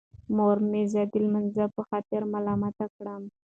مور 0.35 0.57
مې 0.69 0.83
زه 0.93 1.01
د 1.11 1.13
لمونځ 1.23 1.55
په 1.75 1.81
خاطر 1.89 2.21
ملامت 2.33 2.77
کړم. 2.97 3.23